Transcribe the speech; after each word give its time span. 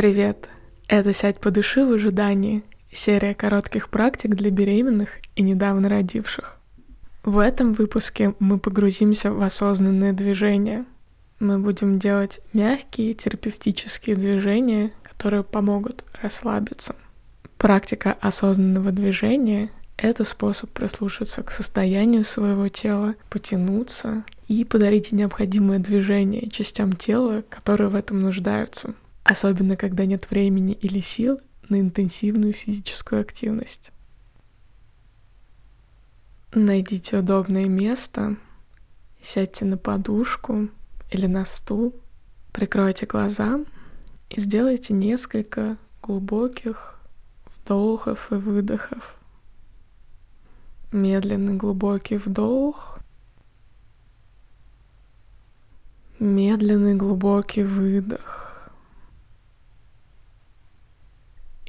Привет! 0.00 0.48
Это 0.88 1.12
«Сядь 1.12 1.40
по 1.40 1.50
души 1.50 1.84
в 1.84 1.92
ожидании»— 1.92 2.64
серия 2.90 3.34
коротких 3.34 3.90
практик 3.90 4.30
для 4.30 4.50
беременных 4.50 5.10
и 5.36 5.42
недавно 5.42 5.90
родивших. 5.90 6.56
В 7.22 7.38
этом 7.38 7.74
выпуске 7.74 8.34
мы 8.38 8.58
погрузимся 8.58 9.30
в 9.30 9.42
осознанное 9.42 10.14
движение. 10.14 10.86
Мы 11.38 11.58
будем 11.58 11.98
делать 11.98 12.40
мягкие 12.54 13.12
терапевтические 13.12 14.16
движения, 14.16 14.94
которые 15.02 15.42
помогут 15.42 16.02
расслабиться. 16.22 16.96
Практика 17.58 18.16
осознанного 18.22 18.92
движения— 18.92 19.68
это 19.98 20.24
способ 20.24 20.70
прислушаться 20.70 21.42
к 21.42 21.52
состоянию 21.52 22.24
своего 22.24 22.68
тела, 22.68 23.16
потянуться 23.28 24.24
и 24.48 24.64
подарить 24.64 25.12
необходимое 25.12 25.78
движение 25.78 26.48
частям 26.48 26.94
тела, 26.94 27.44
которые 27.50 27.90
в 27.90 27.94
этом 27.94 28.22
нуждаются, 28.22 28.94
особенно 29.30 29.76
когда 29.76 30.06
нет 30.06 30.28
времени 30.28 30.72
или 30.72 31.00
сил 31.00 31.40
на 31.68 31.80
интенсивную 31.80 32.52
физическую 32.52 33.20
активность. 33.20 33.92
Найдите 36.52 37.18
удобное 37.18 37.66
место, 37.66 38.36
сядьте 39.22 39.64
на 39.66 39.76
подушку 39.76 40.68
или 41.12 41.26
на 41.26 41.46
стул, 41.46 41.94
прикройте 42.50 43.06
глаза 43.06 43.60
и 44.30 44.40
сделайте 44.40 44.94
несколько 44.94 45.76
глубоких 46.02 46.98
вдохов 47.54 48.32
и 48.32 48.34
выдохов. 48.34 49.14
Медленный 50.90 51.54
глубокий 51.54 52.16
вдох, 52.16 52.98
медленный 56.18 56.96
глубокий 56.96 57.62
выдох. 57.62 58.49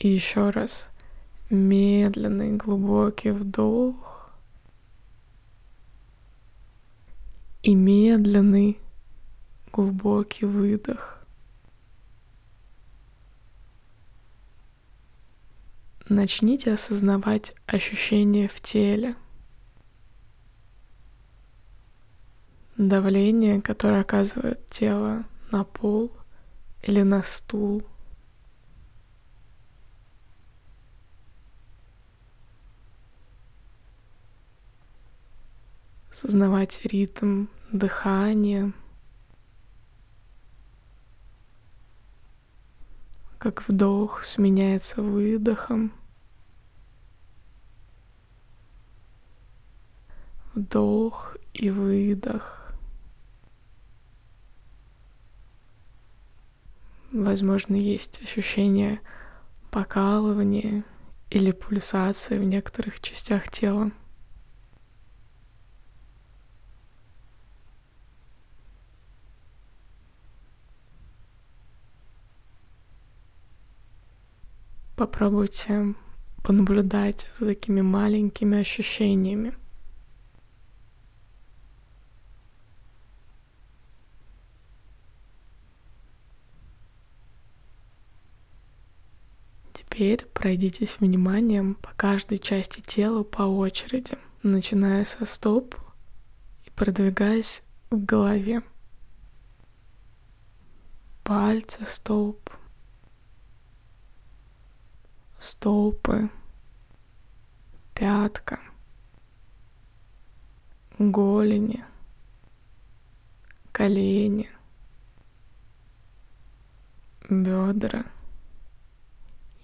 И 0.00 0.08
еще 0.08 0.48
раз 0.48 0.88
медленный 1.50 2.56
глубокий 2.56 3.32
вдох 3.32 4.30
и 7.62 7.74
медленный 7.74 8.78
глубокий 9.70 10.46
выдох. 10.46 11.18
Начните 16.08 16.72
осознавать 16.72 17.54
ощущения 17.66 18.48
в 18.48 18.58
теле. 18.60 19.14
Давление, 22.78 23.60
которое 23.60 24.00
оказывает 24.00 24.66
тело 24.68 25.24
на 25.52 25.64
пол 25.64 26.10
или 26.82 27.02
на 27.02 27.22
стул. 27.22 27.84
Осознавать 36.22 36.82
ритм 36.84 37.46
дыхания. 37.72 38.74
Как 43.38 43.66
вдох 43.66 44.22
сменяется 44.24 45.00
выдохом. 45.00 45.94
Вдох 50.54 51.38
и 51.54 51.70
выдох. 51.70 52.74
Возможно, 57.12 57.76
есть 57.76 58.20
ощущение 58.22 59.00
покалывания 59.70 60.84
или 61.30 61.52
пульсации 61.52 62.36
в 62.36 62.44
некоторых 62.44 63.00
частях 63.00 63.48
тела. 63.48 63.90
Попробуйте 75.00 75.94
понаблюдать 76.42 77.26
за 77.38 77.46
такими 77.46 77.80
маленькими 77.80 78.58
ощущениями. 78.58 79.54
Теперь 89.72 90.26
пройдитесь 90.34 90.98
вниманием 91.00 91.76
по 91.76 91.94
каждой 91.94 92.36
части 92.38 92.82
тела 92.82 93.22
по 93.22 93.44
очереди, 93.44 94.18
начиная 94.42 95.06
со 95.06 95.24
стоп 95.24 95.76
и 96.66 96.70
продвигаясь 96.72 97.62
в 97.88 98.04
голове. 98.04 98.62
Пальцы 101.24 101.86
стоп, 101.86 102.50
стопы, 105.40 106.30
пятка, 107.94 108.60
голени, 110.98 111.84
колени, 113.72 114.48
бедра— 117.28 118.04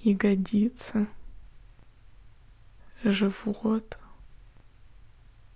ягодица, 0.06 1.08
живот, 3.02 3.98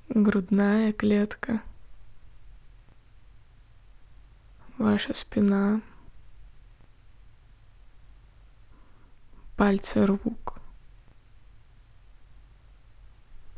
грудная 0.09 0.93
клетка, 0.93 1.63
ваша 4.77 5.15
спина, 5.15 5.83
пальцы 9.61 10.07
рук, 10.07 10.59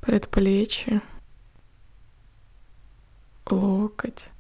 предплечье, 0.00 1.00
локоть, 3.46 4.30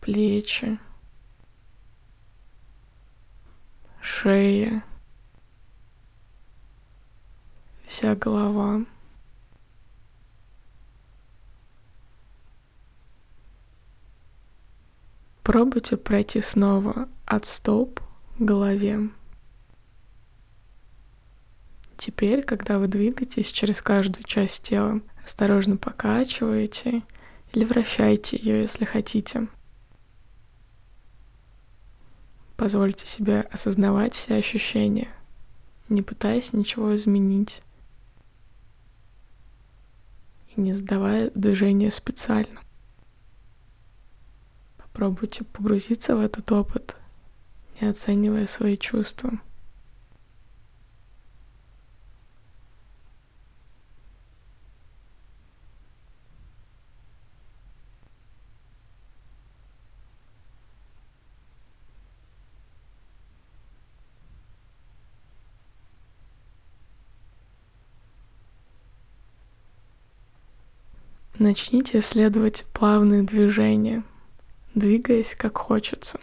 плечи, 0.00 0.78
шея, 4.00 4.82
вся 7.86 8.14
голова. 8.14 8.80
Пробуйте 15.42 15.98
пройти 15.98 16.40
снова 16.40 17.10
от 17.26 17.44
стоп 17.44 18.05
голове. 18.38 19.10
Теперь, 21.96 22.42
когда 22.42 22.78
вы 22.78 22.88
двигаетесь 22.88 23.50
через 23.50 23.80
каждую 23.80 24.24
часть 24.24 24.62
тела, 24.62 25.00
осторожно 25.24 25.76
покачиваете 25.76 27.02
или 27.52 27.64
вращайте 27.64 28.36
ее, 28.36 28.60
если 28.60 28.84
хотите. 28.84 29.48
Позвольте 32.56 33.06
себе 33.06 33.40
осознавать 33.40 34.14
все 34.14 34.36
ощущения, 34.36 35.08
не 35.88 36.02
пытаясь 36.02 36.52
ничего 36.52 36.94
изменить 36.94 37.62
и 40.54 40.60
не 40.60 40.72
сдавая 40.72 41.30
движения 41.34 41.90
специально. 41.90 42.60
Попробуйте 44.78 45.44
погрузиться 45.44 46.16
в 46.16 46.20
этот 46.20 46.50
опыт, 46.52 46.96
не 47.80 47.88
оценивая 47.88 48.46
свои 48.46 48.76
чувства. 48.76 49.38
Начните 71.38 71.98
исследовать 71.98 72.64
плавные 72.72 73.22
движения, 73.22 74.04
двигаясь 74.74 75.34
как 75.36 75.58
хочется 75.58 76.18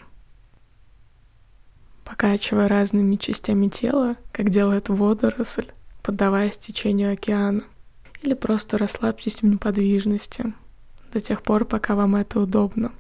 покачивая 2.24 2.70
разными 2.70 3.18
частями 3.18 3.68
тела, 3.68 4.16
как 4.32 4.50
делает 4.50 4.88
водоросль, 4.88 5.68
поддаваясь 6.02 6.58
течению 6.58 7.12
океана. 7.12 7.64
Или 8.22 8.34
просто 8.34 8.78
расслабьтесь 8.78 9.42
в 9.42 9.46
неподвижности 9.46 10.54
до 11.12 11.20
тех 11.20 11.44
пор, 11.44 11.66
пока 11.66 11.96
вам 11.96 12.16
это 12.16 12.40
удобно. 12.40 12.94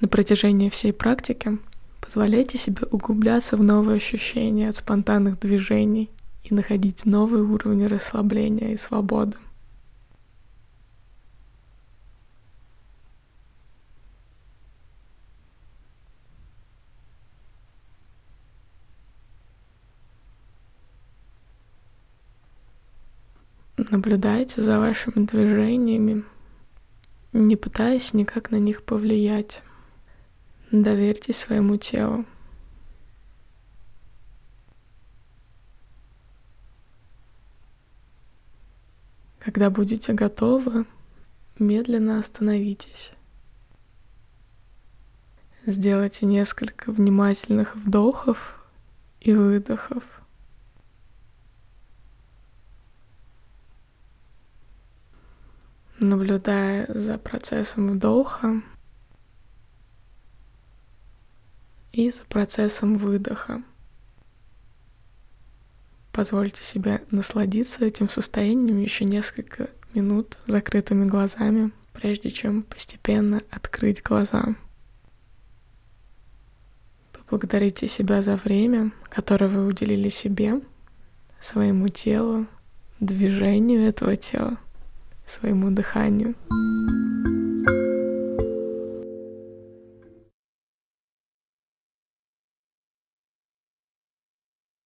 На 0.00 0.08
протяжении 0.08 0.70
всей 0.70 0.94
практики 0.94 1.58
позволяйте 2.00 2.56
себе 2.56 2.86
углубляться 2.90 3.58
в 3.58 3.62
новые 3.62 3.98
ощущения 3.98 4.70
от 4.70 4.76
спонтанных 4.76 5.38
движений 5.38 6.08
и 6.42 6.54
находить 6.54 7.04
новые 7.04 7.42
уровни 7.42 7.84
расслабления 7.84 8.72
и 8.72 8.78
свободы. 8.78 9.36
Наблюдайте 23.88 24.62
за 24.62 24.80
вашими 24.80 25.24
движениями, 25.24 26.24
не 27.32 27.54
пытаясь 27.54 28.14
никак 28.14 28.50
на 28.50 28.56
них 28.56 28.82
повлиять. 28.82 29.62
Доверьтесь 30.72 31.36
своему 31.36 31.76
телу. 31.76 32.24
Когда 39.38 39.70
будете 39.70 40.12
готовы, 40.12 40.86
медленно 41.60 42.18
остановитесь. 42.18 43.12
Сделайте 45.64 46.26
несколько 46.26 46.90
внимательных 46.90 47.76
вдохов 47.76 48.60
и 49.20 49.32
выдохов. 49.32 50.02
Наблюдая 55.98 56.86
за 56.88 57.18
процессом 57.18 57.88
вдоха 57.90 58.62
и 61.92 62.10
за 62.10 62.24
процессом 62.24 62.96
выдоха. 62.96 63.62
Позвольте 66.12 66.64
себе 66.64 67.02
насладиться 67.10 67.84
этим 67.84 68.08
состоянием 68.08 68.78
еще 68.78 69.04
несколько 69.04 69.70
минут 69.94 70.38
закрытыми 70.46 71.06
глазами, 71.06 71.72
прежде 71.92 72.30
чем 72.30 72.62
постепенно 72.62 73.42
открыть 73.50 74.02
глаза. 74.02 74.54
Поблагодарите 77.12 77.86
себя 77.86 78.22
за 78.22 78.36
время, 78.36 78.92
которое 79.10 79.48
вы 79.48 79.66
уделили 79.66 80.08
себе, 80.08 80.60
своему 81.40 81.88
телу, 81.88 82.46
движению 83.00 83.82
этого 83.82 84.16
тела 84.16 84.58
своему 85.26 85.70
дыханию. 85.70 86.34